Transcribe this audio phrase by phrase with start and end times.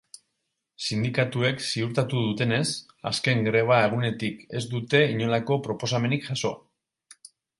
[0.85, 2.63] Sindikatuek ziurtatu dutenez,
[3.11, 6.55] azken greba egunetik ez dute inolako proposamenik jaso.